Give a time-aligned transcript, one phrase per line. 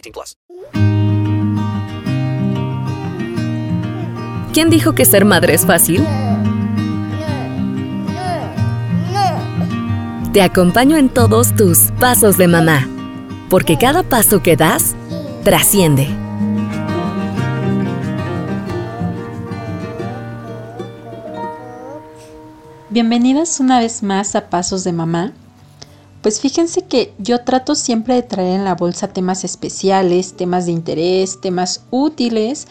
[0.00, 0.36] 18 plus.
[4.52, 6.04] ¿Quién dijo que ser madre es fácil?
[10.32, 12.86] Te acompaño en todos tus pasos de mamá,
[13.48, 14.94] porque cada paso que das
[15.42, 16.06] trasciende.
[22.90, 25.32] Bienvenidas una vez más a Pasos de Mamá.
[26.28, 30.72] Pues fíjense que yo trato siempre de traer en la bolsa temas especiales, temas de
[30.72, 32.66] interés, temas útiles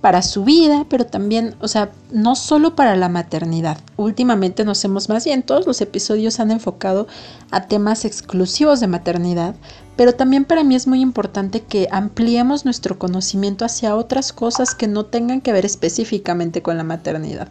[0.00, 3.78] para su vida, pero también, o sea, no solo para la maternidad.
[3.96, 7.08] Últimamente nos hemos más bien, todos los episodios han enfocado
[7.50, 9.56] a temas exclusivos de maternidad,
[9.96, 14.86] pero también para mí es muy importante que ampliemos nuestro conocimiento hacia otras cosas que
[14.86, 17.48] no tengan que ver específicamente con la maternidad.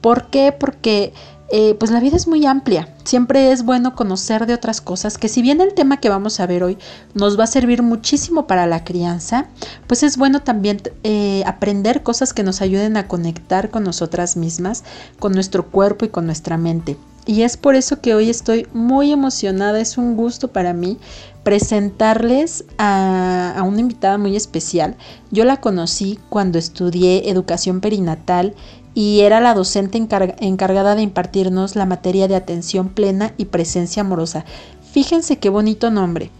[0.00, 0.50] ¿Por qué?
[0.50, 1.12] Porque
[1.52, 2.88] eh, pues la vida es muy amplia.
[3.04, 6.46] Siempre es bueno conocer de otras cosas que si bien el tema que vamos a
[6.46, 6.78] ver hoy
[7.14, 9.46] nos va a servir muchísimo para la crianza,
[9.86, 14.84] pues es bueno también eh, aprender cosas que nos ayuden a conectar con nosotras mismas,
[15.18, 16.96] con nuestro cuerpo y con nuestra mente.
[17.26, 20.98] Y es por eso que hoy estoy muy emocionada, es un gusto para mí
[21.42, 24.96] presentarles a, a, una invitada muy especial.
[25.30, 28.54] Yo la conocí cuando estudié educación perinatal
[28.94, 34.44] y era la docente encargada de impartirnos la materia de atención plena y presencia amorosa.
[34.92, 36.30] Fíjense qué bonito nombre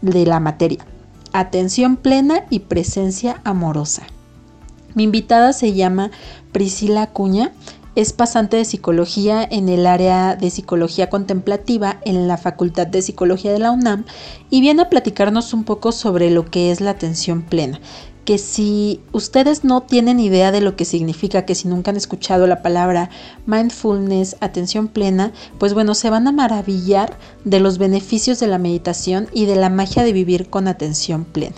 [0.00, 0.84] de la materia.
[1.32, 4.04] Atención plena y presencia amorosa.
[4.94, 6.10] Mi invitada se llama
[6.52, 7.52] Priscila Acuña,
[7.94, 13.52] es pasante de psicología en el área de psicología contemplativa en la Facultad de Psicología
[13.52, 14.04] de la UNAM
[14.50, 17.80] y viene a platicarnos un poco sobre lo que es la atención plena
[18.28, 22.46] que si ustedes no tienen idea de lo que significa, que si nunca han escuchado
[22.46, 23.08] la palabra
[23.46, 27.16] mindfulness, atención plena, pues bueno, se van a maravillar
[27.46, 31.56] de los beneficios de la meditación y de la magia de vivir con atención plena.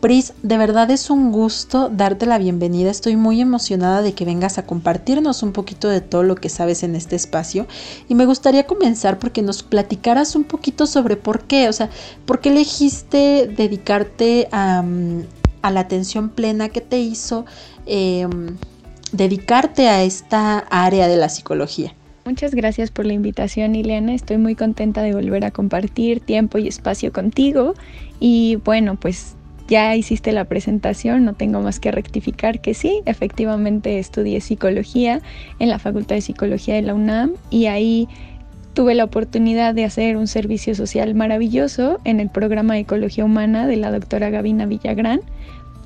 [0.00, 2.88] Pris, de verdad es un gusto darte la bienvenida.
[2.88, 6.84] Estoy muy emocionada de que vengas a compartirnos un poquito de todo lo que sabes
[6.84, 7.66] en este espacio.
[8.08, 11.90] Y me gustaría comenzar porque nos platicaras un poquito sobre por qué, o sea,
[12.26, 17.44] por qué elegiste dedicarte a, mm, a la atención plena que te hizo
[17.86, 18.56] em,
[19.12, 21.94] dedicarte a esta área de la psicología.
[22.24, 24.14] Muchas gracias por la invitación, Ileana.
[24.14, 27.74] Estoy muy contenta de volver a compartir tiempo y espacio contigo.
[28.20, 29.36] Y bueno, pues
[29.70, 35.22] ya hiciste la presentación, no tengo más que rectificar que sí, efectivamente estudié psicología
[35.60, 38.08] en la Facultad de Psicología de la UNAM y ahí
[38.74, 43.76] tuve la oportunidad de hacer un servicio social maravilloso en el programa Ecología Humana de
[43.76, 45.20] la doctora Gavina Villagrán.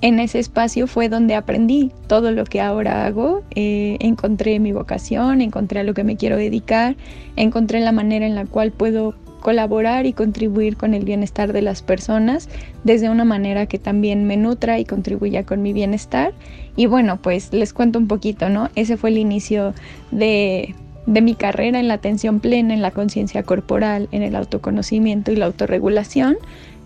[0.00, 5.40] En ese espacio fue donde aprendí todo lo que ahora hago, eh, encontré mi vocación,
[5.40, 6.96] encontré a lo que me quiero dedicar,
[7.36, 11.82] encontré la manera en la cual puedo colaborar y contribuir con el bienestar de las
[11.82, 12.48] personas
[12.82, 16.32] desde una manera que también me nutra y contribuya con mi bienestar.
[16.76, 18.70] Y bueno, pues les cuento un poquito, ¿no?
[18.74, 19.74] Ese fue el inicio
[20.10, 20.74] de
[21.06, 25.36] de mi carrera en la atención plena, en la conciencia corporal, en el autoconocimiento y
[25.36, 26.36] la autorregulación.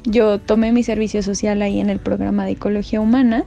[0.04, 3.44] Yo tomé mi servicio social ahí en el programa de ecología humana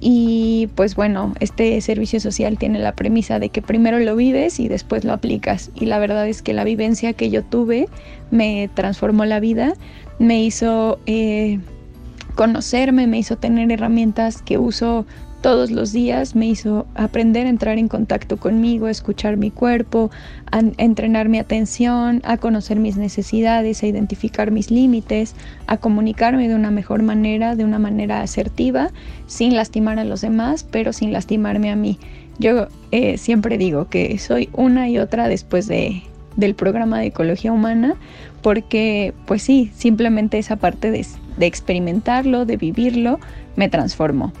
[0.00, 4.68] y pues bueno, este servicio social tiene la premisa de que primero lo vives y
[4.68, 5.70] después lo aplicas.
[5.74, 7.88] Y la verdad es que la vivencia que yo tuve
[8.30, 9.74] me transformó la vida,
[10.18, 11.58] me hizo eh,
[12.34, 15.06] conocerme, me hizo tener herramientas que uso
[15.44, 20.10] todos los días me hizo aprender a entrar en contacto conmigo, a escuchar mi cuerpo,
[20.50, 25.34] a entrenar mi atención, a conocer mis necesidades, a identificar mis límites,
[25.66, 28.88] a comunicarme de una mejor manera, de una manera asertiva,
[29.26, 31.98] sin lastimar a los demás, pero sin lastimarme a mí.
[32.38, 36.04] Yo eh, siempre digo que soy una y otra después de
[36.36, 37.96] del programa de ecología humana,
[38.40, 41.06] porque pues sí, simplemente esa parte de,
[41.36, 43.20] de experimentarlo, de vivirlo,
[43.56, 44.32] me transformó.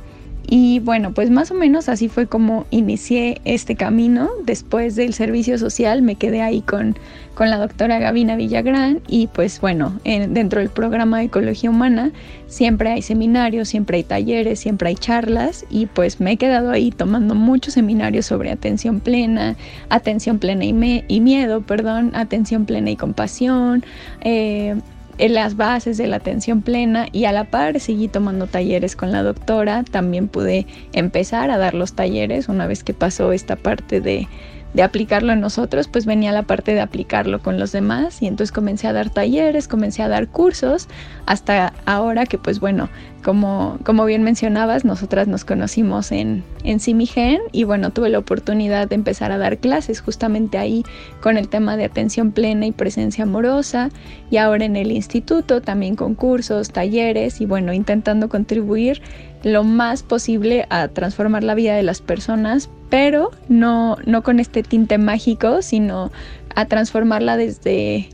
[0.46, 4.30] Y bueno, pues más o menos así fue como inicié este camino.
[4.44, 6.96] Después del servicio social me quedé ahí con,
[7.34, 12.12] con la doctora Gavina Villagrán y pues bueno, dentro del programa de Ecología Humana
[12.46, 16.90] siempre hay seminarios, siempre hay talleres, siempre hay charlas y pues me he quedado ahí
[16.90, 19.56] tomando muchos seminarios sobre atención plena,
[19.88, 23.84] atención plena y, y miedo, perdón, atención plena y compasión.
[24.20, 24.76] Eh,
[25.18, 29.12] en las bases de la atención plena y a la par seguí tomando talleres con
[29.12, 29.84] la doctora.
[29.84, 34.28] También pude empezar a dar los talleres una vez que pasó esta parte de,
[34.74, 38.52] de aplicarlo en nosotros, pues venía la parte de aplicarlo con los demás y entonces
[38.52, 40.88] comencé a dar talleres, comencé a dar cursos
[41.26, 42.88] hasta ahora que pues bueno,
[43.24, 48.86] como, como bien mencionabas, nosotras nos conocimos en, en Simigen y bueno, tuve la oportunidad
[48.86, 50.84] de empezar a dar clases justamente ahí
[51.22, 53.88] con el tema de atención plena y presencia amorosa
[54.30, 59.00] y ahora en el instituto también con cursos, talleres y bueno, intentando contribuir
[59.42, 64.62] lo más posible a transformar la vida de las personas, pero no, no con este
[64.62, 66.12] tinte mágico, sino
[66.54, 68.10] a transformarla desde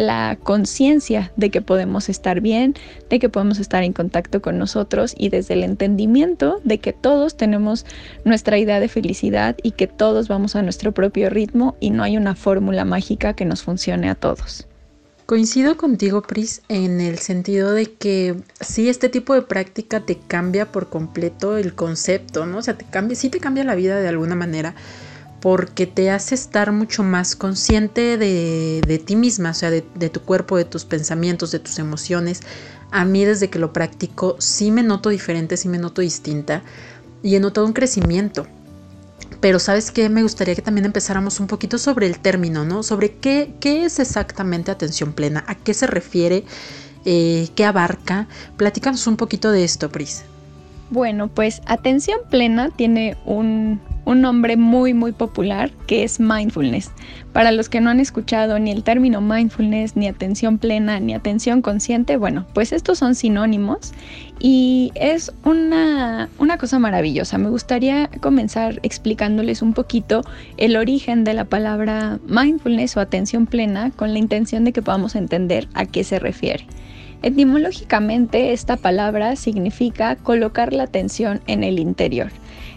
[0.00, 2.74] la conciencia de que podemos estar bien,
[3.10, 7.36] de que podemos estar en contacto con nosotros y desde el entendimiento de que todos
[7.36, 7.84] tenemos
[8.24, 12.16] nuestra idea de felicidad y que todos vamos a nuestro propio ritmo y no hay
[12.16, 14.66] una fórmula mágica que nos funcione a todos.
[15.26, 20.72] Coincido contigo, Pris, en el sentido de que sí, este tipo de práctica te cambia
[20.72, 22.58] por completo el concepto, ¿no?
[22.58, 24.74] O sea, te cambia, sí te cambia la vida de alguna manera
[25.40, 30.20] porque te hace estar mucho más consciente de, ti misma, o sea, de, de, tu
[30.20, 32.42] cuerpo, de tus pensamientos, de tus emociones.
[32.90, 36.62] A mí desde que lo practico sí me noto diferente, sí me noto distinta
[37.22, 38.46] y he notado un crecimiento.
[39.40, 42.82] Pero sabes qué, me gustaría que también empezáramos un poquito sobre el término, ¿no?
[42.82, 46.44] Sobre qué, qué es exactamente atención plena, a qué se refiere,
[47.04, 48.28] eh, qué abarca.
[48.56, 50.24] Platícanos un poquito de esto, Pris.
[50.90, 56.90] Bueno, pues atención plena tiene un, un nombre muy muy popular que es mindfulness.
[57.32, 61.62] Para los que no han escuchado ni el término mindfulness, ni atención plena, ni atención
[61.62, 63.92] consciente, bueno, pues estos son sinónimos
[64.40, 67.38] y es una, una cosa maravillosa.
[67.38, 70.22] Me gustaría comenzar explicándoles un poquito
[70.56, 75.14] el origen de la palabra mindfulness o atención plena con la intención de que podamos
[75.14, 76.66] entender a qué se refiere.
[77.22, 82.30] Etimológicamente, esta palabra significa colocar la atención en el interior.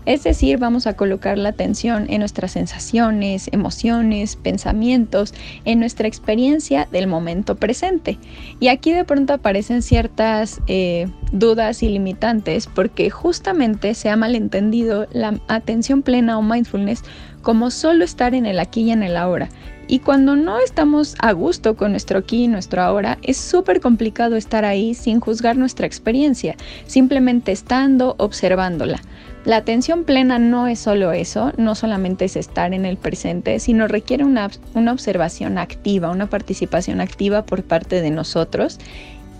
[0.05, 6.89] Es decir, vamos a colocar la atención en nuestras sensaciones, emociones, pensamientos, en nuestra experiencia
[6.91, 8.17] del momento presente.
[8.59, 15.07] Y aquí de pronto aparecen ciertas eh, dudas y limitantes porque justamente se ha malentendido
[15.13, 17.03] la atención plena o mindfulness
[17.41, 19.47] como solo estar en el aquí y en el ahora.
[19.87, 24.35] Y cuando no estamos a gusto con nuestro aquí y nuestro ahora, es súper complicado
[24.35, 26.55] estar ahí sin juzgar nuestra experiencia,
[26.87, 29.01] simplemente estando, observándola.
[29.45, 33.89] La atención plena no es solo eso, no solamente es estar en el presente, sino
[33.89, 38.79] requiere una, una observación activa, una participación activa por parte de nosotros.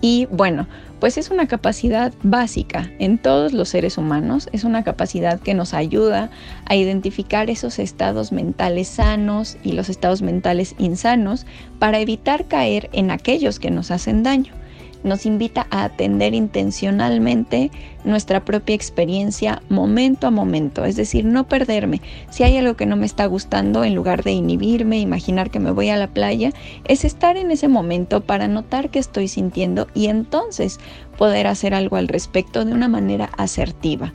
[0.02, 0.66] Y bueno,
[1.04, 5.74] pues es una capacidad básica en todos los seres humanos, es una capacidad que nos
[5.74, 6.30] ayuda
[6.64, 11.44] a identificar esos estados mentales sanos y los estados mentales insanos
[11.78, 14.54] para evitar caer en aquellos que nos hacen daño
[15.04, 17.70] nos invita a atender intencionalmente
[18.04, 22.00] nuestra propia experiencia momento a momento, es decir, no perderme.
[22.30, 25.70] Si hay algo que no me está gustando, en lugar de inhibirme, imaginar que me
[25.70, 26.50] voy a la playa,
[26.86, 30.80] es estar en ese momento para notar que estoy sintiendo y entonces
[31.16, 34.12] poder hacer algo al respecto de una manera asertiva.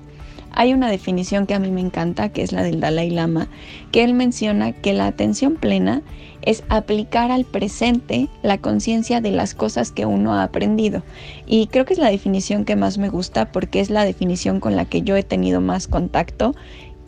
[0.51, 3.47] Hay una definición que a mí me encanta, que es la del Dalai Lama,
[3.91, 6.01] que él menciona que la atención plena
[6.41, 11.03] es aplicar al presente la conciencia de las cosas que uno ha aprendido.
[11.45, 14.75] Y creo que es la definición que más me gusta porque es la definición con
[14.75, 16.55] la que yo he tenido más contacto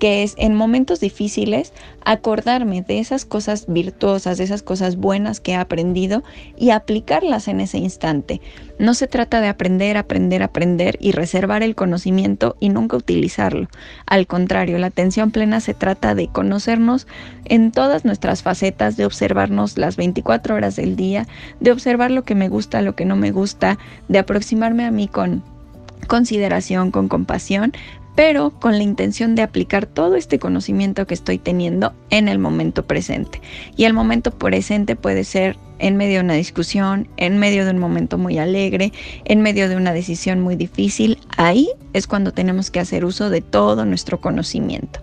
[0.02, 5.52] que es en momentos difíciles acordarme de esas cosas virtuosas, de esas cosas buenas que
[5.52, 6.24] he aprendido
[6.58, 8.42] y aplicarlas en ese instante.
[8.80, 13.68] No se trata de aprender, aprender, aprender y reservar el conocimiento y nunca utilizarlo.
[14.08, 17.06] Al contrario, la atención plena se trata de conocernos
[17.46, 21.28] en todas nuestras facetas, de observarnos las 24 horas del día,
[21.60, 23.78] de observar lo que me gusta, lo que no me gusta,
[24.08, 25.44] de aproximarme a mí con
[26.08, 27.74] consideración, con compasión,
[28.16, 32.86] pero con la intención de aplicar todo este conocimiento que estoy teniendo en el momento
[32.86, 33.42] presente.
[33.76, 37.80] Y el momento presente puede ser en medio de una discusión, en medio de un
[37.80, 38.94] momento muy alegre,
[39.26, 41.18] en medio de una decisión muy difícil.
[41.38, 45.00] Ahí es cuando tenemos que hacer uso de todo nuestro conocimiento.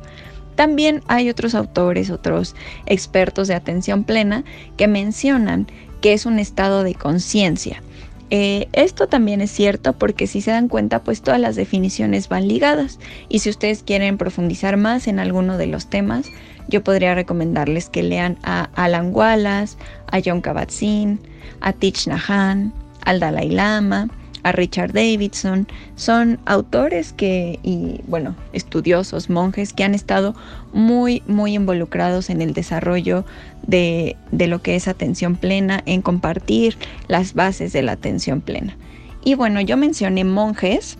[0.54, 4.44] También hay otros autores, otros expertos de atención plena
[4.76, 5.68] que mencionan
[6.00, 7.82] que es un estado de conciencia.
[8.30, 12.48] Eh, esto también es cierto porque si se dan cuenta, pues todas las definiciones van
[12.48, 12.98] ligadas.
[13.28, 16.26] Y si ustedes quieren profundizar más en alguno de los temas,
[16.68, 21.20] yo podría recomendarles que lean a Alan Wallace, a John Kabat-Zinn,
[21.60, 22.72] a Thich Nhat Hanh,
[23.04, 24.08] al Dalai Lama,
[24.42, 25.66] a Richard Davidson.
[25.96, 30.34] Son autores que, y bueno, estudiosos, monjes que han estado
[30.72, 33.24] muy, muy involucrados en el desarrollo
[33.66, 36.76] de, lo que es atención plena, en compartir
[37.08, 38.76] las bases de la atención plena.
[39.24, 40.96] Y bueno, yo mencioné monjes,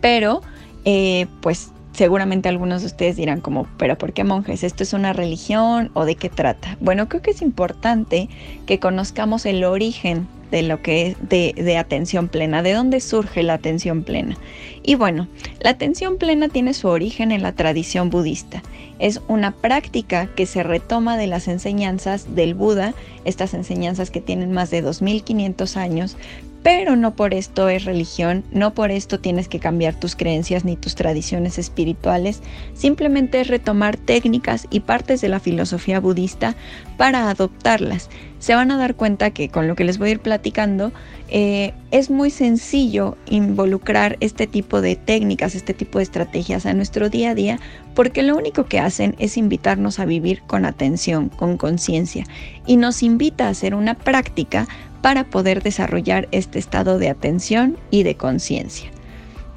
[0.00, 0.42] pero
[0.84, 4.64] eh, pues seguramente algunos de ustedes dirán como, pero ¿por qué monjes?
[4.64, 6.76] ¿Esto es una religión o de qué trata?
[6.80, 8.28] Bueno, creo que es importante
[8.66, 13.42] que conozcamos el origen de lo que es de, de, atención plena, de dónde surge
[13.42, 14.36] la atención plena.
[14.82, 15.28] Y bueno,
[15.60, 18.62] la atención plena tiene su origen en la tradición budista.
[18.98, 24.52] Es una práctica que se retoma de las enseñanzas del Buda, estas enseñanzas que tienen
[24.52, 26.16] más de 2500 años,
[26.62, 30.76] pero no por esto es religión, no por esto tienes que cambiar tus creencias ni
[30.76, 32.42] tus tradiciones espirituales,
[32.74, 36.54] simplemente es retomar técnicas y partes de la filosofía budista
[36.98, 38.10] para adoptarlas.
[38.40, 40.92] Se van a dar cuenta que con lo que les voy a ir platicando,
[41.28, 47.10] eh, es muy sencillo involucrar este tipo de técnicas, este tipo de estrategias a nuestro
[47.10, 47.60] día a día,
[47.94, 52.24] porque lo único que hacen es invitarnos a vivir con atención, con conciencia,
[52.66, 54.66] y nos invita a hacer una práctica
[55.02, 58.90] para poder desarrollar este estado de atención y de conciencia.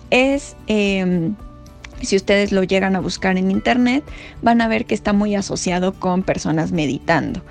[0.09, 1.35] Es, em,
[2.01, 4.03] si ustedes lo llegan a buscar en internet,
[4.41, 7.41] van a ver que está muy asociado con personas meditando.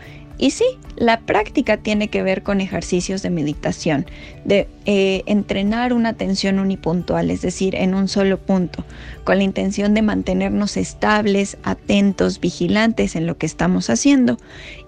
[0.43, 0.65] Y sí,
[0.97, 4.07] la práctica tiene que ver con ejercicios de meditación,
[4.45, 8.85] de eh, entrenar una atención unipuntual, es decir, en un solo punto,
[9.23, 14.37] con la intención de mantenernos estables, atentos, vigilantes en lo que estamos haciendo.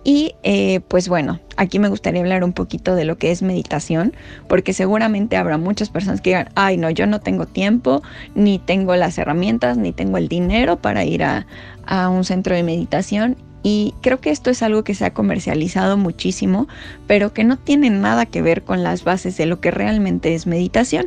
[0.02, 4.12] Y eh, pues bueno, aquí me gustaría hablar un poquito de lo que es meditación,
[4.49, 8.02] porque seguramente habrá muchas personas que digan, ay no, yo no tengo tiempo,
[8.34, 11.46] ni tengo las herramientas, ni tengo el dinero para ir a,
[11.87, 15.97] a un centro de meditación y creo que esto es algo que se ha comercializado
[15.97, 16.68] muchísimo,
[17.06, 20.47] pero que no tiene nada que ver con las bases de lo que realmente es
[20.47, 21.06] meditación.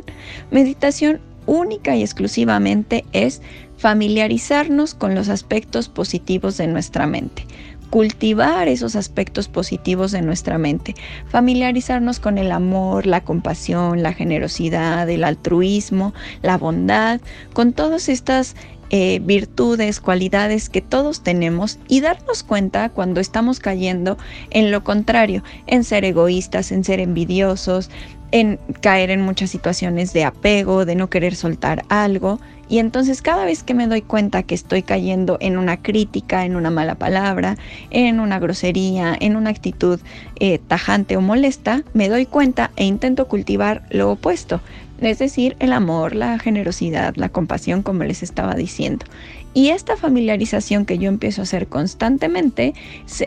[0.50, 3.42] Meditación única y exclusivamente es
[3.76, 7.46] familiarizarnos con los aspectos positivos de nuestra mente
[7.90, 10.94] cultivar esos aspectos positivos de nuestra mente,
[11.28, 16.12] familiarizarnos con el amor, la compasión, la generosidad, el altruismo,
[16.42, 17.20] la bondad,
[17.54, 18.56] con todas estas
[18.90, 24.16] eh, virtudes, cualidades que todos tenemos y darnos cuenta cuando estamos cayendo
[24.50, 27.90] en lo contrario, en ser egoístas, en ser envidiosos,
[28.30, 32.40] en caer en muchas situaciones de apego, de no querer soltar algo.
[32.68, 36.54] Y entonces cada vez que me doy cuenta que estoy cayendo en una crítica, en
[36.54, 37.56] una mala palabra,
[37.90, 40.00] en una grosería, en una actitud
[40.38, 44.60] eh, tajante o molesta, me doy cuenta e intento cultivar lo opuesto,
[45.00, 49.06] es decir, el amor, la generosidad, la compasión, como les estaba diciendo.
[49.54, 52.74] Y esta familiarización que yo empiezo a hacer constantemente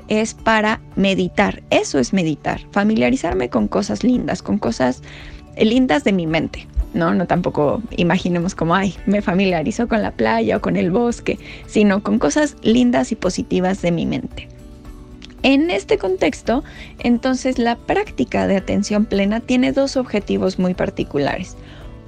[0.07, 5.01] es para meditar, eso es meditar, familiarizarme con cosas lindas, con cosas
[5.57, 6.67] lindas de mi mente.
[6.93, 11.39] No, no tampoco imaginemos como, ay, me familiarizo con la playa o con el bosque,
[11.65, 14.49] sino con cosas lindas y positivas de mi mente.
[15.43, 16.63] En este contexto,
[16.99, 21.57] entonces la práctica de atención plena tiene dos objetivos muy particulares.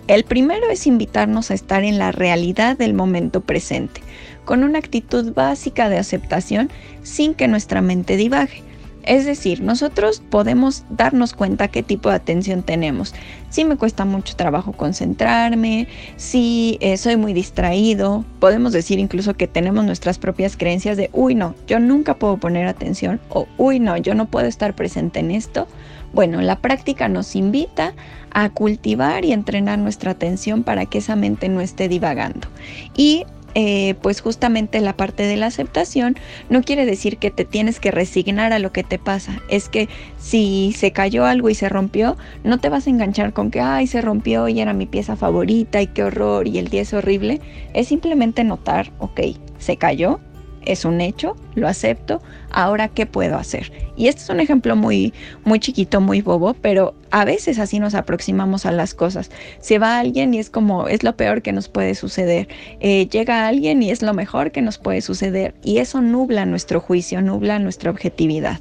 [0.08, 4.02] El primero es invitarnos a estar en la realidad del momento presente,
[4.46, 6.70] con una actitud básica de aceptación
[7.02, 8.62] sin que nuestra mente divague.
[9.04, 13.14] Es decir, nosotros podemos darnos cuenta qué tipo de atención tenemos.
[13.50, 19.48] Si me cuesta mucho trabajo concentrarme, si eh, soy muy distraído, podemos decir incluso que
[19.48, 23.98] tenemos nuestras propias creencias de, uy, no, yo nunca puedo poner atención o, uy, no,
[23.98, 25.68] yo no puedo estar presente en esto.
[26.14, 27.94] Bueno, la práctica nos invita
[28.32, 32.48] a cultivar y entrenar nuestra atención para que esa mente no esté divagando.
[32.96, 36.16] Y eh, pues justamente la parte de la aceptación
[36.50, 39.42] no quiere decir que te tienes que resignar a lo que te pasa.
[39.50, 43.52] Es que si se cayó algo y se rompió, no te vas a enganchar con
[43.52, 46.82] que, ay, se rompió y era mi pieza favorita y qué horror y el día
[46.82, 47.42] es horrible.
[47.74, 49.22] Es simplemente notar, ok,
[49.58, 50.20] se cayó,
[50.66, 53.72] es un hecho, lo acepto, ahora qué puedo hacer.
[53.96, 57.96] Y este es un ejemplo muy, muy chiquito, muy bobo, pero a veces así nos
[57.96, 59.32] aproximamos a las cosas.
[59.60, 62.48] Se va alguien y es como, es lo peor que nos puede suceder.
[62.80, 65.56] Eh, llega alguien y es lo mejor que nos puede suceder.
[65.64, 68.60] Y eso nubla nuestro juicio, nubla nuestra objetividad.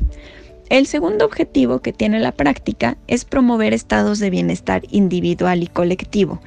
[0.73, 6.41] El segundo objetivo que tiene la práctica es promover estados de bienestar individual y colectivo.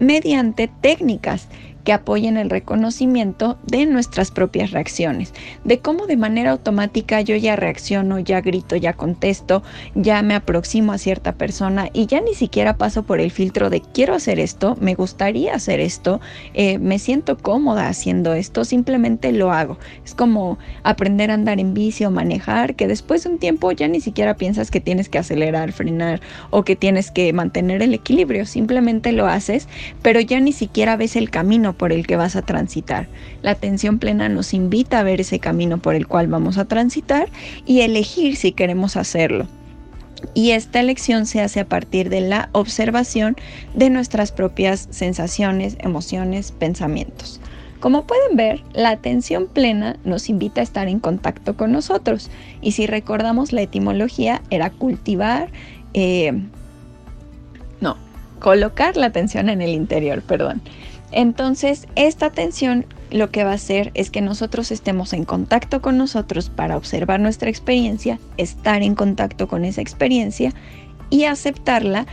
[0.00, 1.48] mediante técnicas
[1.88, 5.32] que apoyen el reconocimiento de nuestras propias reacciones,
[5.64, 9.62] de cómo de manera automática yo ya reacciono, ya grito, ya contesto,
[9.94, 13.80] ya me aproximo a cierta persona y ya ni siquiera paso por el filtro de
[13.80, 16.20] quiero hacer esto, me gustaría hacer esto,
[16.52, 19.78] eh, me siento cómoda haciendo esto, simplemente lo hago.
[20.04, 23.88] Es como aprender a andar en bici o manejar, que después de un tiempo ya
[23.88, 28.44] ni siquiera piensas que tienes que acelerar, frenar o que tienes que mantener el equilibrio,
[28.44, 29.68] simplemente lo haces,
[30.02, 33.08] pero ya ni siquiera ves el camino por el que vas a transitar.
[33.42, 37.28] La atención plena nos invita a ver ese camino por el cual vamos a transitar
[37.64, 39.46] y elegir si queremos hacerlo.
[40.34, 43.36] Y esta elección se hace a partir de la observación
[43.74, 47.40] de nuestras propias sensaciones, emociones, pensamientos.
[47.80, 52.30] Como pueden ver, la atención plena nos invita a estar en contacto con nosotros.
[52.60, 55.48] Y si recordamos la etimología, era cultivar,
[55.94, 56.32] eh,
[57.80, 57.96] no,
[58.40, 60.60] colocar la atención en el interior, perdón.
[61.10, 65.96] Entonces, esta atención lo que va a hacer es que nosotros estemos en contacto con
[65.96, 70.52] nosotros para observar nuestra experiencia, estar en contacto con esa experiencia
[71.10, 72.06] y aceptarla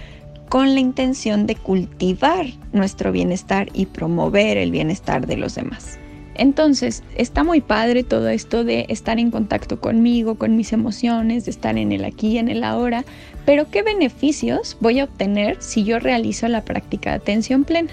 [0.48, 6.00] con la intención de cultivar nuestro bienestar y promover el bienestar de los demás.
[6.36, 11.52] Entonces, está muy padre todo esto de estar en contacto conmigo, con mis emociones, de
[11.52, 13.06] estar en el aquí y en el ahora,
[13.46, 17.92] pero ¿qué beneficios voy a obtener si yo realizo la práctica de atención plena?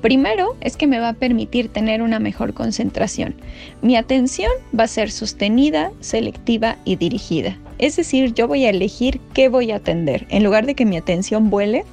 [0.00, 3.34] Primero es que me va a permitir tener una mejor concentración.
[3.82, 7.58] Mi atención va a ser sostenida, selectiva y dirigida.
[7.78, 10.26] Es decir, yo voy a elegir qué voy a atender.
[10.30, 11.84] En lugar de que mi atención vuele,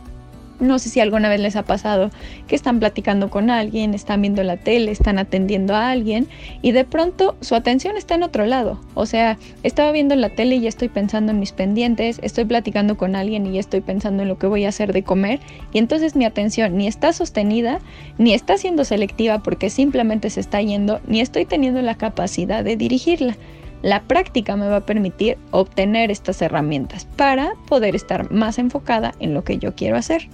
[0.63, 2.09] no sé si alguna vez les ha pasado
[2.47, 6.27] que están platicando con alguien, están viendo la tele, están atendiendo a alguien
[6.61, 8.79] y de pronto su atención está en otro lado.
[8.93, 12.97] O sea, estaba viendo la tele y ya estoy pensando en mis pendientes, estoy platicando
[12.97, 15.39] con alguien y ya estoy pensando en lo que voy a hacer de comer
[15.71, 17.79] y entonces mi atención ni está sostenida,
[18.17, 22.77] ni está siendo selectiva porque simplemente se está yendo, ni estoy teniendo la capacidad de
[22.77, 23.35] dirigirla.
[23.83, 29.33] La práctica me va a permitir obtener estas herramientas para poder estar más enfocada en
[29.33, 30.29] lo que yo quiero hacer.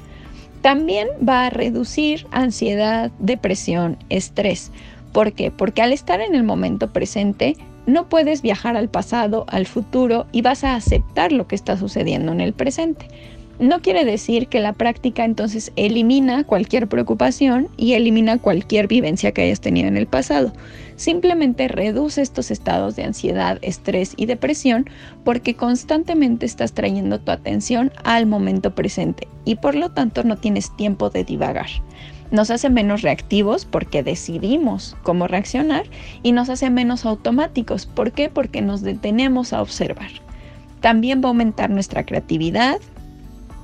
[0.61, 4.71] También va a reducir ansiedad, depresión, estrés.
[5.13, 5.51] ¿Por qué?
[5.51, 10.41] Porque al estar en el momento presente, no puedes viajar al pasado, al futuro y
[10.41, 13.07] vas a aceptar lo que está sucediendo en el presente.
[13.59, 19.41] No quiere decir que la práctica entonces elimina cualquier preocupación y elimina cualquier vivencia que
[19.41, 20.53] hayas tenido en el pasado.
[20.99, 24.89] Simplemente reduce estos estados de ansiedad, estrés y depresión
[25.23, 30.75] porque constantemente estás trayendo tu atención al momento presente y por lo tanto no tienes
[30.75, 31.69] tiempo de divagar.
[32.31, 35.85] Nos hace menos reactivos porque decidimos cómo reaccionar
[36.21, 37.85] y nos hace menos automáticos.
[37.85, 38.27] ¿Por qué?
[38.27, 40.11] Porque nos detenemos a observar.
[40.81, 42.77] También va a aumentar nuestra creatividad,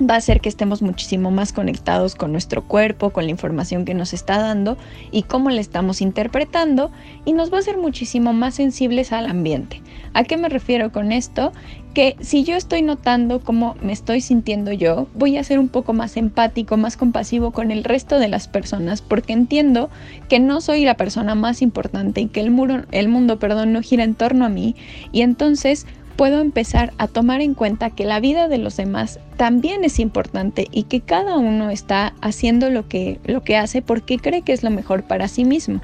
[0.02, 3.94] va a hacer que estemos muchísimo más conectados con nuestro cuerpo, con la información que
[3.94, 4.78] nos está dando
[5.12, 6.92] y cómo la estamos interpretando
[7.24, 9.82] y nos va a hacer muchísimo más sensibles al ambiente.
[10.14, 11.52] ¿A qué me refiero con esto?
[11.94, 15.94] Que si yo estoy notando cómo me estoy sintiendo yo, voy a ser un poco
[15.94, 19.90] más empático, más compasivo con el resto de las personas porque entiendo
[20.28, 23.82] que no soy la persona más importante y que el, muro, el mundo perdón, no
[23.82, 24.76] gira en torno a mí
[25.14, 29.84] y entonces puedo empezar a tomar en cuenta que la vida de los demás también
[29.84, 34.42] es importante y que cada uno está haciendo lo que, lo que hace porque cree
[34.42, 35.82] que es lo mejor para sí mismo.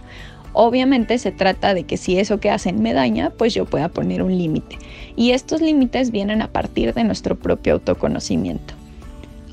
[0.54, 4.22] Obviamente se trata de que si eso que hacen me daña, pues yo pueda poner
[4.22, 4.78] un límite.
[5.16, 8.81] Y estos límites vienen a partir de nuestro propio autoconocimiento.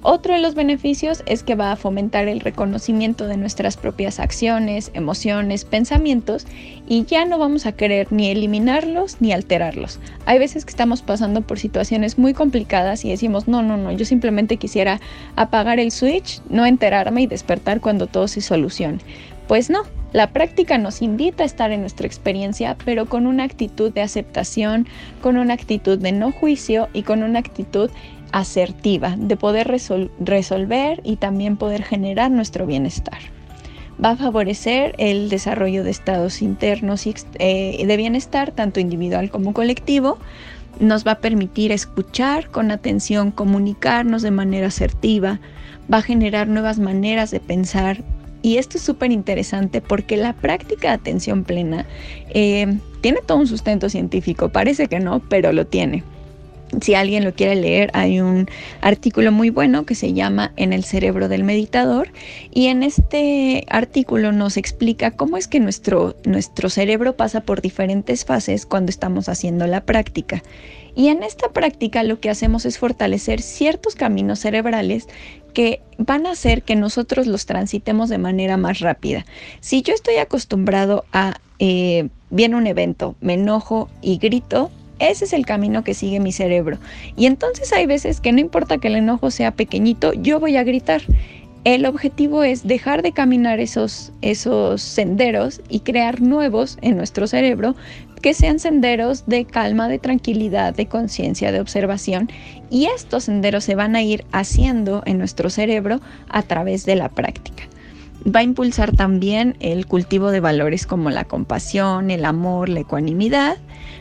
[0.02, 4.92] Otro de los beneficios es que va a fomentar el reconocimiento de nuestras propias acciones,
[4.94, 6.46] emociones, pensamientos
[6.86, 9.98] y ya no vamos a querer ni eliminarlos ni alterarlos.
[10.24, 14.04] Hay veces que estamos pasando por situaciones muy complicadas y decimos, no, no, no, yo
[14.04, 15.00] simplemente quisiera
[15.34, 18.98] apagar el switch, no enterarme y despertar cuando todo se solucione.
[19.48, 19.82] Pues no,
[20.12, 24.86] la práctica nos invita a estar en nuestra experiencia, pero con una actitud de aceptación,
[25.20, 27.90] con una actitud de no juicio y con una actitud
[28.32, 29.68] asertiva, de poder
[30.20, 33.18] resolver y también poder generar nuestro bienestar.
[34.02, 39.52] Va a favorecer el desarrollo de estados internos y eh, de bienestar, tanto individual como
[39.52, 40.18] colectivo.
[40.78, 45.40] Nos va a permitir escuchar con atención, comunicarnos de manera asertiva,
[45.92, 48.04] va a generar nuevas maneras de pensar.
[48.40, 51.84] Y esto es súper interesante porque la práctica de atención plena
[52.30, 54.50] eh, tiene todo un sustento científico.
[54.50, 56.04] Parece que no, pero lo tiene.
[56.80, 58.48] Si alguien lo quiere leer, hay un
[58.80, 62.12] artículo muy bueno que se llama En el cerebro del meditador
[62.52, 68.24] y en este artículo nos explica cómo es que nuestro, nuestro cerebro pasa por diferentes
[68.24, 70.42] fases cuando estamos haciendo la práctica.
[70.94, 75.06] Y en esta práctica lo que hacemos es fortalecer ciertos caminos cerebrales
[75.54, 79.24] que van a hacer que nosotros los transitemos de manera más rápida.
[79.60, 85.32] Si yo estoy acostumbrado a, eh, viene un evento, me enojo y grito, ese es
[85.32, 86.78] el camino que sigue mi cerebro.
[87.16, 90.64] Y entonces hay veces que no importa que el enojo sea pequeñito, yo voy a
[90.64, 91.02] gritar.
[91.64, 97.74] El objetivo es dejar de caminar esos, esos senderos y crear nuevos en nuestro cerebro
[98.22, 102.30] que sean senderos de calma, de tranquilidad, de conciencia, de observación.
[102.70, 107.08] Y estos senderos se van a ir haciendo en nuestro cerebro a través de la
[107.08, 107.64] práctica.
[108.24, 113.58] Va a impulsar también el cultivo de valores como la compasión, el amor, la ecuanimidad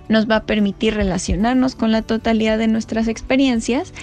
[0.09, 3.93] nos va a permitir relacionarnos con la totalidad de nuestras experiencias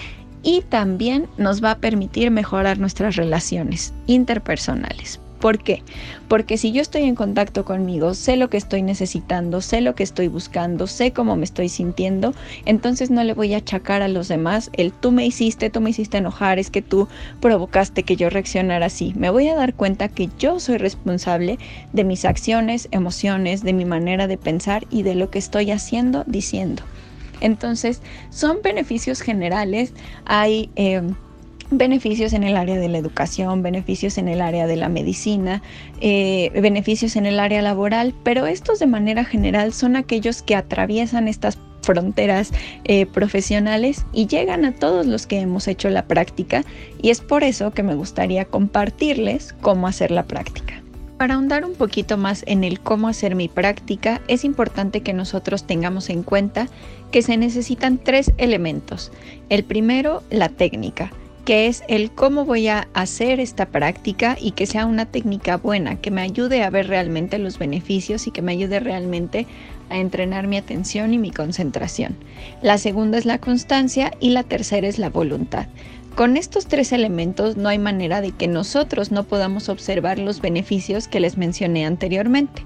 [0.43, 5.21] y también nos va a permitir mejorar nuestras relaciones interpersonales.
[5.45, 5.83] ¿Por qué?
[6.27, 10.03] Porque si yo estoy en contacto conmigo, sé lo que estoy necesitando, sé lo que
[10.03, 12.33] estoy buscando, sé cómo me estoy sintiendo,
[12.65, 15.91] entonces no le voy a achacar a los demás el tú me hiciste, tú me
[15.91, 17.09] hiciste enojar, es que tú
[17.43, 19.13] provocaste que yo reaccionara así.
[19.19, 21.59] Me voy a dar cuenta que yo soy responsable
[21.93, 26.25] de mis acciones, emociones, de mi manera de pensar y de lo que estoy haciendo,
[26.27, 26.85] diciendo.
[27.43, 29.93] Entonces, son beneficios generales.
[30.25, 30.71] Hay...
[30.77, 31.03] Eh,
[31.71, 35.63] beneficios en el área de la educación, beneficios en el área de la medicina,
[36.01, 41.29] eh, beneficios en el área laboral, pero estos de manera general son aquellos que atraviesan
[41.29, 42.51] estas fronteras
[42.85, 46.65] eh, profesionales y llegan a todos los que hemos hecho la práctica
[47.01, 50.81] y es por eso que me gustaría compartirles cómo hacer la práctica.
[51.19, 55.65] Para ahondar un poquito más en el cómo hacer mi práctica, es importante que nosotros
[55.65, 56.69] tengamos en cuenta
[57.13, 59.13] que se necesitan tres elementos.
[59.49, 61.13] El primero, la técnica
[61.45, 65.97] que es el cómo voy a hacer esta práctica y que sea una técnica buena,
[65.97, 69.47] que me ayude a ver realmente los beneficios y que me ayude realmente
[69.91, 72.17] a entrenar mi atención y mi concentración.
[72.63, 75.67] La segunda es la constancia y la tercera es la voluntad.
[76.15, 81.09] Con estos tres elementos no hay manera de que nosotros no podamos observar los beneficios
[81.09, 82.63] que les mencioné anteriormente.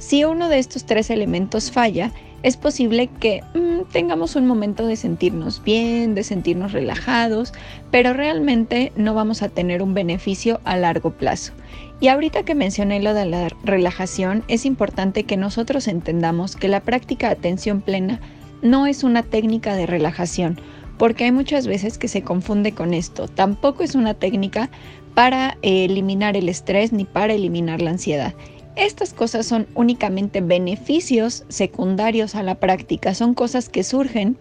[0.00, 2.10] Si uno de estos tres elementos falla,
[2.42, 7.52] es posible que mm, tengamos un momento de sentirnos bien, de sentirnos relajados,
[7.90, 11.52] pero realmente no vamos a tener un beneficio a largo plazo.
[12.00, 16.80] Y ahorita que mencioné lo de la relajación, es importante que nosotros entendamos que la
[16.80, 18.20] práctica atención plena
[18.62, 20.58] no es una técnica de relajación,
[20.96, 23.28] porque hay muchas veces que se confunde con esto.
[23.28, 24.70] Tampoco es una técnica
[25.12, 28.32] para eliminar el estrés ni para eliminar la ansiedad.
[28.76, 34.36] Estas cosas son únicamente beneficios secundarios a la práctica, son cosas que surgen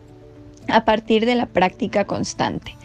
[0.67, 2.75] a partir de la práctica constante.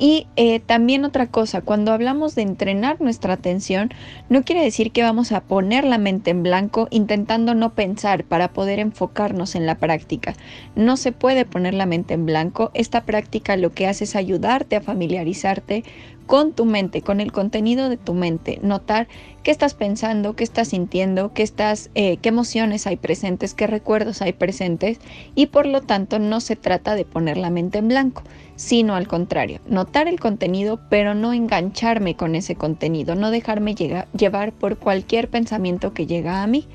[0.00, 3.90] Y eh, también otra cosa, cuando hablamos de entrenar nuestra atención,
[4.28, 8.52] no quiere decir que vamos a poner la mente en blanco intentando no pensar para
[8.52, 10.34] poder enfocarnos en la práctica.
[10.76, 12.70] No se puede poner la mente en blanco.
[12.74, 15.82] Esta práctica lo que hace es ayudarte a familiarizarte
[16.28, 19.08] con tu mente, con el contenido de tu mente, notar
[19.42, 24.20] qué estás pensando, qué estás sintiendo, qué, estás, eh, qué emociones hay presentes, qué recuerdos
[24.20, 25.00] hay presentes
[25.34, 28.24] y por lo tanto no se trata de poner la mente en blanco,
[28.56, 34.52] sino al contrario, notar el contenido pero no engancharme con ese contenido, no dejarme llevar
[34.52, 36.66] por cualquier pensamiento que llega a mí.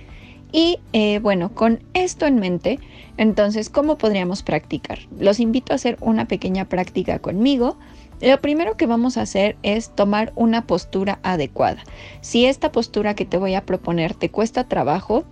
[0.52, 2.80] Y eh, bueno, con esto en mente,
[3.18, 5.00] entonces, ¿cómo podríamos practicar?
[5.20, 7.78] Los invito a hacer una pequeña práctica conmigo.
[8.24, 11.84] Lo primero que vamos a hacer es tomar una postura adecuada.
[12.22, 15.26] Si esta postura que te voy a proponer te cuesta trabajo,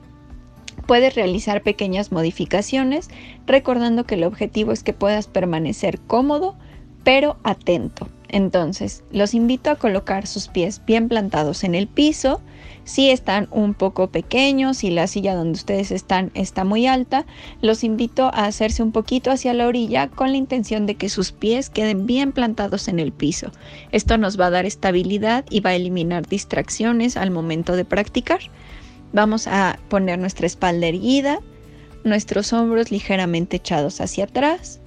[0.88, 3.08] puedes realizar pequeñas modificaciones,
[3.48, 6.58] recordando que el objetivo es que puedas permanecer cómodo,
[7.06, 8.10] pero atento.
[8.34, 12.42] Entonces, los invito a colocar sus pies bien plantados en el piso,
[12.84, 17.26] si están un poco pequeños, si la silla donde ustedes están está muy alta,
[17.62, 21.32] los invito a hacerse un poquito hacia la orilla con la intención de que sus
[21.32, 23.52] pies queden bien plantados en el piso.
[23.92, 28.40] Esto nos va a dar estabilidad y va a eliminar distracciones al momento de practicar.
[29.14, 31.40] Vamos a poner nuestra espalda erguida,
[32.04, 34.81] nuestros hombros ligeramente echados hacia atrás,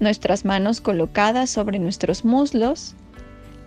[0.00, 2.94] nuestras manos colocadas sobre nuestros muslos,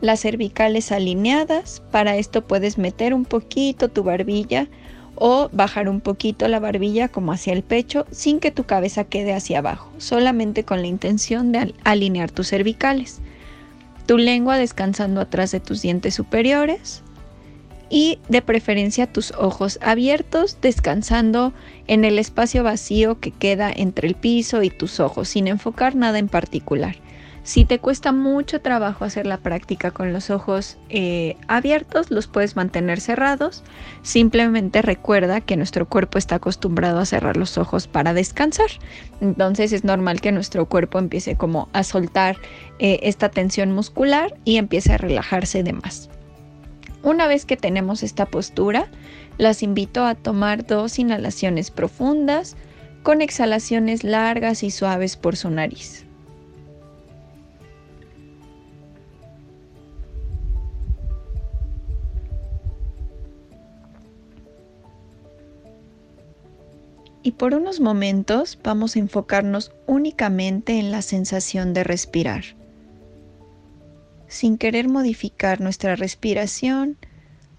[0.02, 1.82] las cervicales alineadas.
[1.92, 4.68] Para esto puedes meter un poquito tu barbilla
[5.16, 9.34] o bajar un poquito la barbilla como hacia el pecho sin que tu cabeza quede
[9.34, 13.20] hacia abajo, solamente con la intención de alinear tus cervicales.
[14.06, 17.04] Tu lengua descansando atrás de tus dientes superiores
[17.94, 21.54] y de preferencia tus ojos abiertos, descansando
[21.86, 26.18] en el espacio vacío que queda entre el piso y tus ojos, sin enfocar nada
[26.18, 26.96] en particular.
[27.44, 32.56] Si te cuesta mucho trabajo hacer la práctica con los ojos eh, abiertos, los puedes
[32.56, 33.64] mantener cerrados.
[34.02, 38.72] Simplemente recuerda que nuestro cuerpo está acostumbrado a cerrar los ojos para descansar.
[39.22, 42.38] Entonces es normal que nuestro cuerpo empiece como a soltar
[42.80, 46.10] eh, esta tensión muscular y empiece a relajarse de más.
[47.04, 48.88] Una vez que tenemos esta postura,
[49.38, 52.56] las invito a tomar dos inhalaciones profundas
[53.04, 56.06] con exhalaciones largas y suaves por su nariz.
[67.26, 72.44] y por unos momentos vamos a enfocarnos únicamente en la sensación de respirar.
[74.34, 76.98] Sin querer modificar nuestra respiración,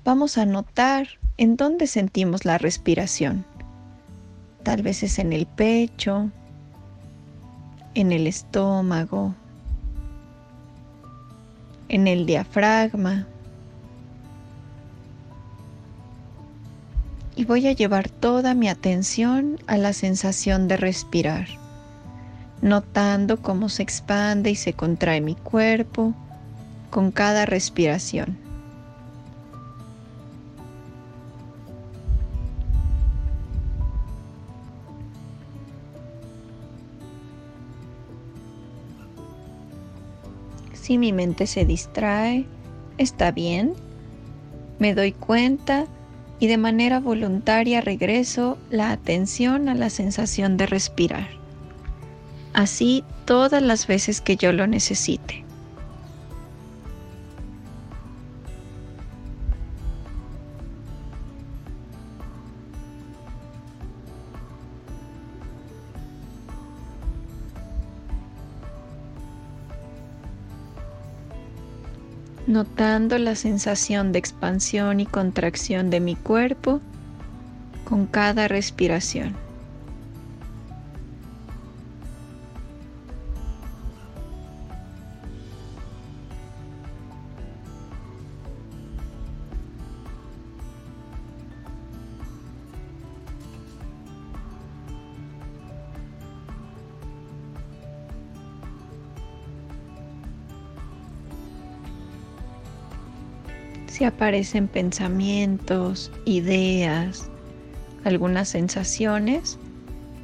[0.05, 1.07] vamos a notar
[1.37, 3.47] en dónde sentimos la respiración.
[4.65, 6.33] Tal vez es en el pecho,
[7.95, 9.37] en el estómago,
[11.89, 13.29] en el diafragma
[17.37, 21.47] y voy a llevar toda mi atención a la sensación de respirar,
[22.63, 26.15] notando cómo se expande y se contrae mi cuerpo
[26.95, 28.39] con cada respiración.
[40.73, 42.47] Si mi mente se distrae,
[42.97, 43.75] está bien,
[44.79, 45.87] me doy cuenta
[46.39, 51.27] y de manera voluntaria regreso la atención a la sensación de respirar.
[52.53, 55.44] Así todas las veces que yo lo necesite.
[72.55, 76.81] Notando la sensación de expansión y contracción de mi cuerpo
[77.85, 79.44] con cada respiración.
[104.05, 107.31] Aparecen pensamientos, ideas,
[108.05, 109.59] algunas sensaciones,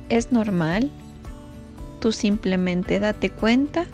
[0.09, 0.91] es normal.
[2.01, 3.87] Tú simplemente date cuenta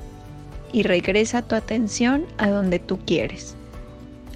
[0.72, 3.56] y regresa tu atención a donde tú quieres,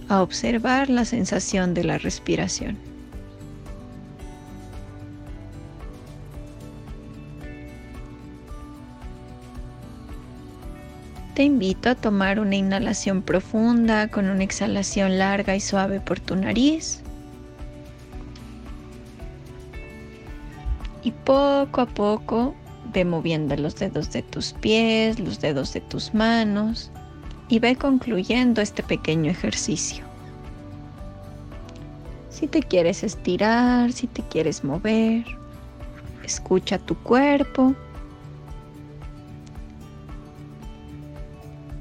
[0.08, 2.89] a observar la sensación de la respiración.
[11.40, 16.36] Te invito a tomar una inhalación profunda con una exhalación larga y suave por tu
[16.36, 17.00] nariz.
[21.02, 22.54] Y poco a poco
[22.92, 26.90] ve moviendo los dedos de tus pies, los dedos de tus manos
[27.48, 30.04] y ve concluyendo este pequeño ejercicio.
[32.28, 35.24] Si te quieres estirar, si te quieres mover,
[36.22, 37.74] escucha tu cuerpo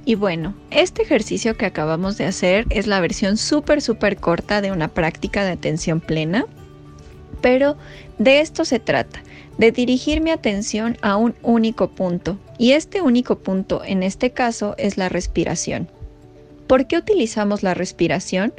[0.10, 4.72] Y bueno, este ejercicio que acabamos de hacer es la versión súper, súper corta de
[4.72, 6.48] una práctica de atención plena,
[7.42, 7.78] pero
[8.18, 9.22] de esto se trata,
[9.60, 12.40] de dirigir mi atención a un único punto.
[12.58, 15.88] Y este único punto en este caso es la respiración.
[16.66, 18.52] ¿Por qué utilizamos la respiración?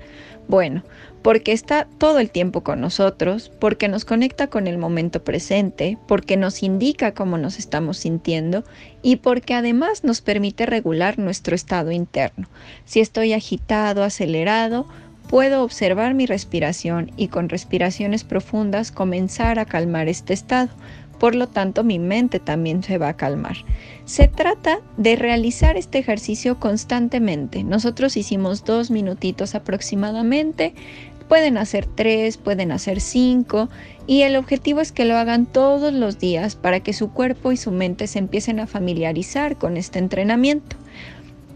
[0.47, 0.85] Bueno,
[1.23, 6.37] porque está todo el tiempo con nosotros, porque nos conecta con el momento presente, porque
[6.37, 8.65] nos indica cómo nos estamos sintiendo
[9.03, 12.49] y porque además nos permite regular nuestro estado interno.
[12.85, 14.87] Si estoy agitado, acelerado,
[15.29, 20.71] puedo observar mi respiración y con respiraciones profundas comenzar a calmar este estado.
[21.21, 23.59] Por lo tanto, mi mente también se va a calmar.
[24.07, 27.63] Se trata de realizar este ejercicio constantemente.
[27.63, 30.73] Nosotros hicimos dos minutitos aproximadamente.
[31.31, 33.69] Pueden hacer tres, pueden hacer cinco
[34.09, 37.57] y el objetivo es que lo hagan todos los días para que su cuerpo y
[37.57, 40.75] su mente se empiecen a familiarizar con este entrenamiento.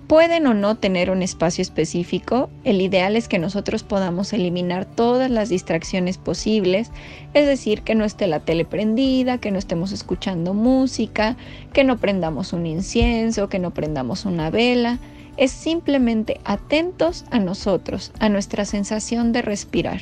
[0.06, 5.28] Pueden o no tener un espacio específico, el ideal es que nosotros podamos eliminar todas
[5.28, 6.92] las distracciones posibles,
[7.32, 11.36] es decir, que no esté la tele prendida, que no estemos escuchando música,
[11.72, 15.00] que no prendamos un incienso, que no prendamos una vela,
[15.36, 20.00] es simplemente atentos a nosotros, a nuestra sensación de respirar.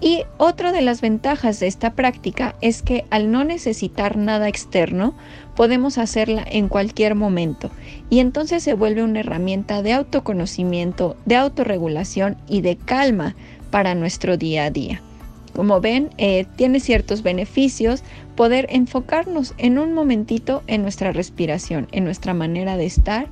[0.00, 5.14] Y otra de las ventajas de esta práctica es que al no necesitar nada externo,
[5.54, 7.70] podemos hacerla en cualquier momento
[8.10, 13.36] y entonces se vuelve una herramienta de autoconocimiento, de autorregulación y de calma
[13.70, 15.00] para nuestro día a día.
[15.54, 18.02] Como ven, eh, tiene ciertos beneficios
[18.34, 23.28] poder enfocarnos en un momentito en nuestra respiración, en nuestra manera de estar,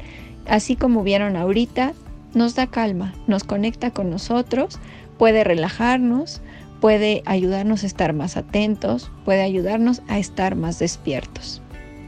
[0.47, 1.93] así como vieron ahorita,
[2.35, 4.79] nos da calma, nos conecta con nosotros,
[5.19, 6.41] puede relajarnos,
[6.81, 11.61] puede ayudarnos a estar más atentos, puede ayudarnos a estar más despiertos.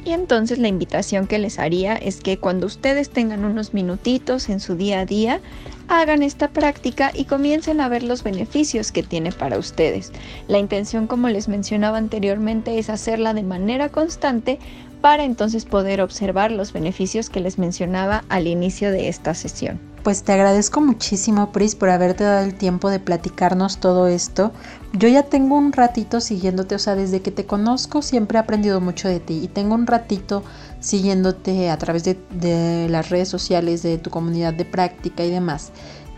[0.05, 4.59] Y entonces la invitación que les haría es que cuando ustedes tengan unos minutitos en
[4.59, 5.41] su día a día,
[5.87, 10.11] hagan esta práctica y comiencen a ver los beneficios que tiene para ustedes.
[10.49, 14.59] La intención, como les mencionaba anteriormente, es hacerla de manera constante
[15.03, 19.81] para entonces poder observar los beneficios que les mencionaba al inicio de esta sesión.
[20.05, 24.53] Pues te agradezco muchísimo, Pris, por haberte dado el tiempo de platicarnos todo esto.
[24.93, 28.81] Yo ya tengo un ratito siguiéndote, o sea, desde que te conozco siempre he aprendido
[28.81, 30.43] mucho de ti y tengo un ratito
[30.81, 35.71] siguiéndote a través de, las redes sociales, de tu comunidad de práctica y demás.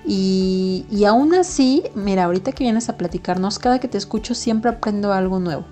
[0.07, 4.70] Y, y aún así, mira, ahorita que vienes a platicarnos, cada que te escucho siempre
[4.70, 5.64] aprendo algo nuevo.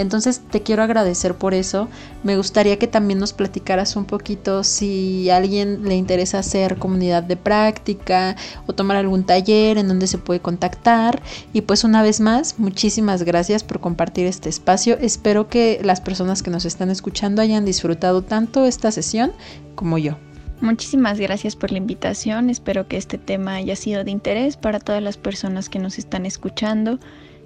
[0.00, 1.88] Entonces te quiero agradecer por eso.
[2.24, 7.22] Me gustaría que también nos platicaras un poquito si a alguien le interesa hacer comunidad
[7.22, 8.34] de práctica
[8.66, 11.20] o tomar algún taller en donde se puede contactar.
[11.52, 14.96] Y pues una vez más, muchísimas gracias por compartir este espacio.
[14.98, 19.32] Espero que las personas que nos están escuchando hayan disfrutado tanto esta sesión
[19.74, 20.16] como yo.
[20.62, 22.48] Muchísimas gracias por la invitación.
[22.48, 26.24] Espero que este tema haya sido de interés para todas las personas que nos están
[26.24, 26.98] escuchando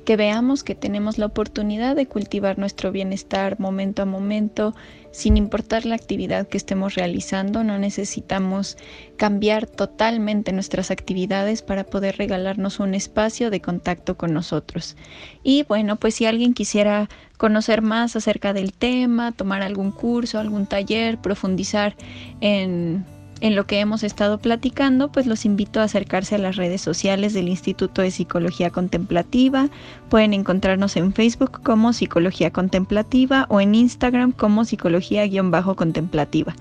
[0.05, 4.75] que veamos que tenemos la oportunidad de cultivar nuestro bienestar momento a momento,
[5.11, 8.77] sin importar la actividad que estemos realizando, no necesitamos
[9.17, 14.97] cambiar totalmente nuestras actividades para poder regalarnos un espacio de contacto con nosotros.
[15.43, 20.67] Y bueno, pues si alguien quisiera conocer más acerca del tema, tomar algún curso, algún
[20.67, 21.97] taller, profundizar
[22.41, 23.05] en
[23.41, 27.35] en lo que hemos estado platicando, pues los invito a acercarse a las redes sociales
[27.35, 29.69] del Instituto de Psicología Contemplativa.
[30.09, 36.55] Pueden encontrarnos en Facebook como Psicología Contemplativa o en Instagram como Psicología-Contemplativa.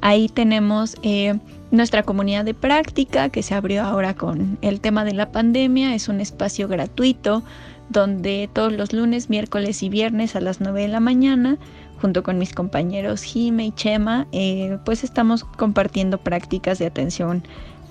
[0.00, 1.38] Ahí tenemos eh,
[1.70, 5.94] nuestra comunidad de práctica que se abrió ahora con el tema de la pandemia.
[5.94, 7.42] Es un espacio gratuito
[7.88, 11.58] donde todos los lunes, miércoles y viernes a las 9 de la mañana
[12.04, 17.42] junto con mis compañeros Jime y Chema, eh, pues estamos compartiendo prácticas de atención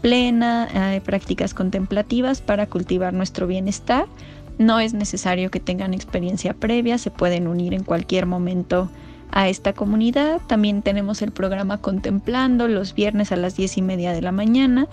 [0.03, 4.05] plena, eh, prácticas contemplativas para cultivar nuestro bienestar.
[4.59, 8.87] No es necesario que tengan experiencia previa, se pueden unir en cualquier momento
[9.31, 10.41] a esta comunidad.
[10.45, 14.87] También tenemos el programa Contemplando los viernes a las 10 y media de la mañana,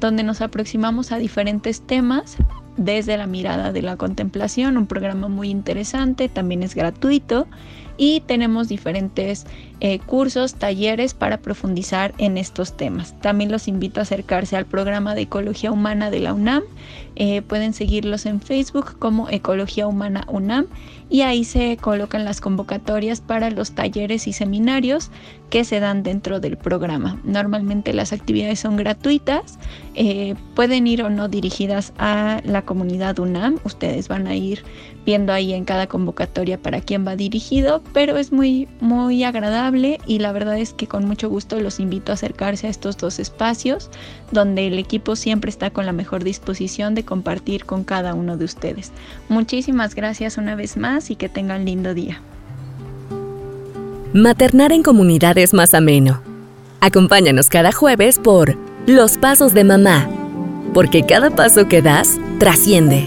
[0.00, 2.36] donde nos aproximamos a diferentes temas
[2.76, 7.46] desde la mirada de la contemplación, un programa muy interesante, también es gratuito
[7.96, 9.46] y tenemos diferentes
[9.80, 13.14] eh, cursos, talleres para profundizar en estos temas.
[13.20, 16.62] También los invito a acercarse al programa de Ecología Humana de la UNAM.
[17.16, 20.66] Eh, pueden seguirlos en Facebook como Ecología Humana UNAM
[21.08, 25.10] y ahí se colocan las convocatorias para los talleres y seminarios
[25.50, 27.20] que se dan dentro del programa.
[27.24, 29.58] Normalmente las actividades son gratuitas,
[29.94, 34.64] eh, pueden ir o no dirigidas a la comunidad UNAM, ustedes van a ir
[35.06, 40.18] viendo ahí en cada convocatoria para quién va dirigido, pero es muy, muy agradable y
[40.18, 43.88] la verdad es que con mucho gusto los invito a acercarse a estos dos espacios
[44.32, 48.44] donde el equipo siempre está con la mejor disposición de compartir con cada uno de
[48.44, 48.90] ustedes.
[49.28, 52.20] Muchísimas gracias una vez más y que tengan lindo día.
[54.12, 56.20] Maternar en comunidad es más ameno.
[56.80, 60.08] Acompáñanos cada jueves por Los Pasos de Mamá,
[60.74, 63.06] porque cada paso que das trasciende.